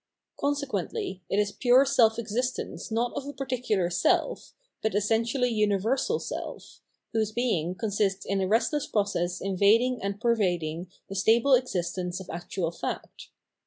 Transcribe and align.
Consequently 0.39 1.21
it 1.29 1.37
is 1.37 1.51
pure 1.51 1.85
self 1.85 2.17
existence 2.17 2.89
not 2.89 3.13
of 3.15 3.27
a 3.27 3.33
particular 3.33 3.91
self, 3.91 4.51
but 4.81 4.95
essentially 4.95 5.49
universal 5.51 6.19
self, 6.19 6.81
whose 7.13 7.31
being 7.31 7.75
consists 7.75 8.25
in 8.25 8.41
a 8.41 8.47
restless 8.47 8.87
process 8.87 9.39
invading 9.39 10.01
and 10.01 10.19
pervading 10.19 10.87
the 11.07 11.13
stable 11.13 11.53
existence 11.53 12.19
of 12.19 12.31
actual 12.31 12.71
fact. 12.71 13.27